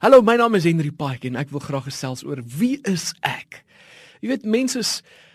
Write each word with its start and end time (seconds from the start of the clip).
Hallo, 0.00 0.22
my 0.22 0.32
naam 0.40 0.54
is 0.56 0.64
Henry 0.64 0.88
Pike 0.88 1.28
en 1.28 1.34
ek 1.36 1.50
wil 1.52 1.60
graag 1.60 1.84
gesels 1.84 2.22
oor 2.24 2.38
wie 2.56 2.78
is 2.88 3.10
ek? 3.20 3.58
Jy 4.24 4.30
weet 4.30 4.46
mense 4.48 4.80
is 4.80 4.92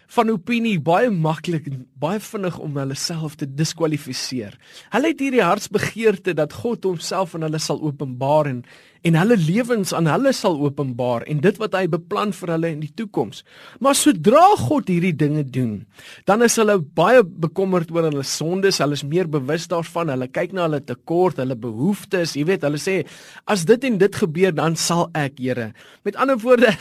van 0.08 0.30
opinie 0.30 0.78
baie 0.80 1.10
maklik 1.10 1.68
en 1.72 1.86
baie 2.00 2.20
vinnig 2.22 2.58
om 2.62 2.78
hulle 2.78 2.98
self 3.00 3.38
te 3.40 3.48
diskwalifiseer. 3.50 4.58
Hulle 4.94 5.14
het 5.14 5.24
hierdie 5.24 5.44
hartsbegeerte 5.44 6.36
dat 6.38 6.54
God 6.62 6.86
homself 6.86 7.36
aan 7.36 7.48
hulle 7.48 7.62
sal 7.62 7.82
openbaar 7.82 8.52
en 8.52 8.66
en 9.06 9.14
hulle 9.20 9.36
lewens 9.38 9.92
aan 9.94 10.08
hulle 10.10 10.32
sal 10.34 10.56
openbaar 10.66 11.28
en 11.30 11.42
dit 11.44 11.60
wat 11.62 11.76
hy 11.78 11.84
beplan 11.94 12.32
vir 12.34 12.52
hulle 12.56 12.72
in 12.74 12.82
die 12.82 12.92
toekoms. 12.98 13.44
Maar 13.84 13.98
sodra 13.98 14.48
God 14.64 14.90
hierdie 14.90 15.14
dinge 15.14 15.44
doen, 15.46 15.76
dan 16.26 16.42
is 16.46 16.58
hulle 16.58 16.80
baie 16.98 17.22
bekommerd 17.22 17.94
oor 17.94 18.10
hulle 18.10 18.26
sondes, 18.26 18.82
hulle 18.82 18.98
is 18.98 19.06
meer 19.06 19.30
bewus 19.30 19.70
daarvan, 19.70 20.10
hulle 20.10 20.30
kyk 20.34 20.56
na 20.58 20.66
hulle 20.66 20.82
tekort, 20.82 21.38
hulle 21.42 21.58
behoeftes, 21.68 22.34
jy 22.34 22.48
weet, 22.50 22.66
hulle 22.66 22.82
sê 22.82 23.04
as 23.46 23.68
dit 23.70 23.90
en 23.92 24.02
dit 24.02 24.22
gebeur, 24.24 24.56
dan 24.58 24.78
sal 24.80 25.10
ek, 25.14 25.38
Here. 25.46 25.74
Met 26.08 26.16
ander 26.18 26.40
woorde, 26.42 26.72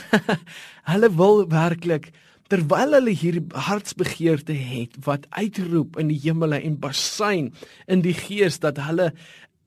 hulle 0.93 1.11
wil 1.19 1.43
werklik 1.53 2.09
terwyl 2.53 2.97
hulle 2.99 3.15
hierdie 3.17 3.45
hartsbegeerte 3.69 4.57
het 4.57 4.99
wat 5.07 5.27
uitroep 5.33 5.99
in 6.01 6.13
die 6.13 6.21
hemele 6.27 6.61
en 6.61 6.77
basyn 6.81 7.53
in 7.89 8.05
die 8.05 8.17
gees 8.17 8.61
dat 8.65 8.81
hulle 8.85 9.13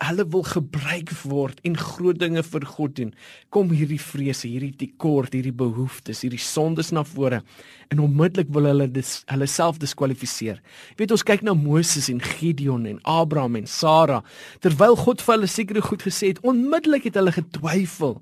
hulle 0.04 0.28
wil 0.30 0.44
gebruik 0.46 1.10
word 1.26 1.62
en 1.66 1.78
groot 1.78 2.20
dinge 2.22 2.44
vir 2.46 2.66
God 2.70 2.94
doen 3.00 3.14
kom 3.54 3.72
hierdie 3.74 4.02
vrese 4.02 4.46
hierdie 4.46 4.76
tekort 4.78 5.34
hierdie 5.34 5.56
behoeftes 5.58 6.22
hierdie 6.22 6.42
sondes 6.42 6.92
na 6.94 7.02
vore 7.08 7.42
en 7.90 8.04
onmiddellik 8.06 8.52
wil 8.54 8.70
hulle 8.70 8.88
dis 8.94 9.24
hulle 9.32 9.48
self 9.50 9.80
diskwalifiseer. 9.82 10.60
Jy 10.92 11.02
weet 11.02 11.16
ons 11.16 11.26
kyk 11.26 11.46
na 11.48 11.56
Moses 11.58 12.12
en 12.14 12.22
Gideon 12.22 12.86
en 12.86 13.00
Abraham 13.10 13.58
en 13.62 13.70
Sara 13.72 14.22
terwyl 14.62 15.00
God 15.02 15.24
vir 15.24 15.38
hulle 15.38 15.50
seker 15.50 15.82
goed 15.82 16.06
gesê 16.06 16.36
het 16.36 16.44
onmiddellik 16.46 17.10
het 17.10 17.18
hulle 17.18 17.34
getwyfel 17.34 18.20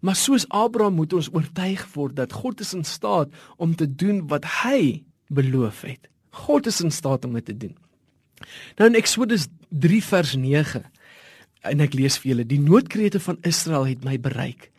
Maar 0.00 0.16
soos 0.16 0.48
Abraham 0.48 0.94
moet 0.94 1.12
ons 1.12 1.28
oortuig 1.32 1.84
word 1.94 2.16
dat 2.16 2.32
God 2.32 2.60
is 2.60 2.72
in 2.74 2.84
staat 2.84 3.28
om 3.56 3.74
te 3.76 3.88
doen 3.88 4.26
wat 4.28 4.44
hy 4.62 5.04
beloof 5.28 5.82
het. 5.82 6.08
God 6.30 6.66
is 6.66 6.80
in 6.80 6.90
staat 6.90 7.24
om 7.24 7.36
dit 7.36 7.44
te 7.44 7.56
doen. 7.56 7.76
Nou 8.78 8.88
in 8.88 8.96
Eksodus 8.96 9.46
3 9.68 10.02
vers 10.04 10.34
9 10.40 10.84
en 11.70 11.84
ek 11.84 11.94
lees 11.94 12.16
vir 12.18 12.32
julle, 12.32 12.46
die 12.48 12.60
noodkrete 12.60 13.20
van 13.20 13.36
Israel 13.44 13.84
het 13.90 14.04
my 14.04 14.16
bereik. 14.20 14.70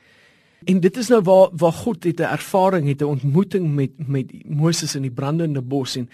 En 0.69 0.79
dit 0.81 0.97
is 0.97 1.09
nou 1.09 1.21
waar 1.25 1.49
waar 1.57 1.73
God 1.73 2.03
het 2.03 2.19
'n 2.19 2.33
ervaring 2.33 2.87
het 2.87 3.01
'n 3.01 3.13
ontmoeting 3.17 3.75
met 3.75 3.91
met 4.07 4.33
Moses 4.45 4.95
in 4.95 5.01
die 5.01 5.11
brandende 5.11 5.61
bos 5.61 5.95
en 5.95 6.09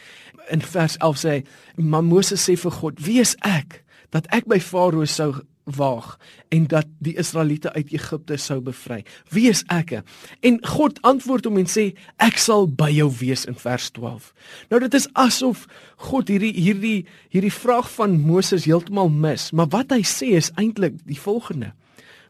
in 0.50 0.62
vers 0.62 0.98
11 0.98 1.18
sê 1.18 1.30
hy, 1.30 1.44
maar 1.76 2.04
Moses 2.04 2.50
sê 2.50 2.56
vir 2.56 2.72
God, 2.72 3.06
"Wie 3.06 3.20
is 3.20 3.36
ek 3.40 3.84
dat 4.10 4.28
ek 4.28 4.46
by 4.46 4.60
Farao 4.60 5.06
sou 5.06 5.34
waag 5.76 6.16
en 6.48 6.68
dat 6.68 6.88
die 7.04 7.16
Israeliete 7.20 7.74
uit 7.74 7.92
Egipte 7.92 8.38
sou 8.38 8.60
bevry. 8.64 9.04
Wie 9.30 9.50
is 9.50 9.64
ek? 9.74 10.00
En 10.40 10.60
God 10.66 11.02
antwoord 11.08 11.46
hom 11.46 11.60
en 11.60 11.68
sê 11.70 11.90
ek 12.24 12.40
sal 12.42 12.68
by 12.68 12.90
jou 12.96 13.10
wees 13.20 13.46
in 13.50 13.58
vers 13.60 13.90
12. 13.96 14.32
Nou 14.72 14.80
dit 14.84 14.98
is 14.98 15.10
asof 15.20 15.66
God 16.08 16.32
hierdie 16.32 16.54
hierdie 16.56 17.00
hierdie 17.34 17.54
vraag 17.54 17.90
van 17.98 18.16
Moses 18.22 18.68
heeltemal 18.70 19.12
mis, 19.12 19.52
maar 19.52 19.70
wat 19.76 19.92
hy 19.92 20.04
sê 20.08 20.34
is 20.40 20.52
eintlik 20.56 20.96
die 21.08 21.20
volgende. 21.20 21.74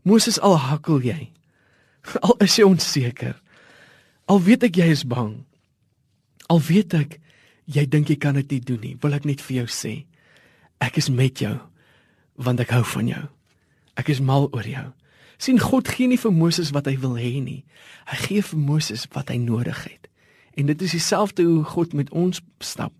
Moses 0.08 0.40
al 0.40 0.58
hakkel 0.58 1.04
jy. 1.06 1.20
Al 2.26 2.38
is 2.40 2.56
jy 2.56 2.64
onseker. 2.64 3.36
Al 4.32 4.40
weet 4.44 4.64
ek 4.64 4.78
jy 4.80 4.86
is 4.94 5.04
bang. 5.04 5.34
Al 6.48 6.62
weet 6.64 6.94
ek 6.96 7.18
jy 7.68 7.84
dink 7.84 8.10
jy 8.10 8.16
kan 8.16 8.38
dit 8.40 8.56
nie 8.56 8.64
doen 8.64 8.80
nie. 8.80 8.94
Wil 9.04 9.18
ek 9.18 9.28
net 9.28 9.44
vir 9.44 9.62
jou 9.62 9.72
sê 9.72 9.98
ek 10.84 11.00
is 11.02 11.10
met 11.10 11.42
jou 11.42 11.56
want 12.38 12.62
ek 12.64 12.72
hou 12.76 12.84
van 12.94 13.10
jou. 13.10 13.26
Ek 13.98 14.12
is 14.14 14.22
mal 14.22 14.48
oor 14.54 14.66
jou. 14.66 14.88
sien 15.38 15.60
God 15.62 15.88
gee 15.88 16.08
nie 16.10 16.18
vir 16.18 16.34
Moses 16.34 16.72
wat 16.74 16.88
hy 16.90 16.96
wil 16.98 17.14
hê 17.14 17.38
nie. 17.42 17.64
Hy 18.10 18.18
gee 18.18 18.42
vir 18.42 18.60
Moses 18.60 19.06
wat 19.14 19.30
hy 19.30 19.38
nodig 19.38 19.84
het. 19.86 20.08
En 20.58 20.66
dit 20.66 20.82
is 20.82 20.96
dieselfde 20.98 21.44
hoe 21.46 21.64
God 21.64 21.94
met 21.94 22.10
ons 22.10 22.42
stap. 22.60 22.94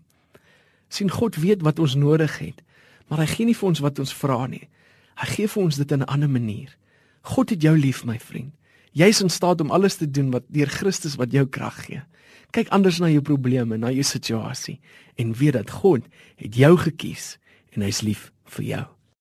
sien 0.88 1.10
God 1.10 1.36
weet 1.36 1.62
wat 1.62 1.78
ons 1.78 1.94
nodig 1.94 2.38
het, 2.38 2.62
maar 3.08 3.18
hy 3.18 3.26
gee 3.26 3.44
nie 3.44 3.56
vir 3.56 3.68
ons 3.68 3.80
wat 3.84 3.98
ons 3.98 4.14
vra 4.14 4.46
nie. 4.46 4.68
Hy 5.20 5.26
gee 5.34 5.48
vir 5.48 5.62
ons 5.62 5.76
dit 5.76 5.92
in 5.92 6.00
'n 6.00 6.08
ander 6.08 6.30
manier. 6.30 6.76
God 7.22 7.50
het 7.50 7.62
jou 7.62 7.76
lief, 7.76 8.04
my 8.04 8.18
vriend. 8.18 8.52
Jy's 8.92 9.20
in 9.20 9.30
staat 9.30 9.60
om 9.60 9.70
alles 9.70 9.96
te 9.96 10.10
doen 10.10 10.30
wat 10.30 10.44
deur 10.48 10.66
Christus 10.66 11.16
wat 11.16 11.32
jou 11.32 11.46
krag 11.46 11.84
gee. 11.84 12.02
Kyk 12.50 12.68
anders 12.68 12.98
na 12.98 13.08
jou 13.08 13.20
probleme, 13.20 13.76
na 13.76 13.90
jou 13.90 14.02
situasie 14.02 14.80
en 15.14 15.34
weet 15.34 15.52
dat 15.52 15.70
God 15.70 16.02
het 16.36 16.54
jou 16.54 16.76
gekies 16.76 17.38
en 17.72 17.82
hy's 17.82 18.00
lief 18.00 18.32
vir 18.44 18.64
jou. 18.64 18.97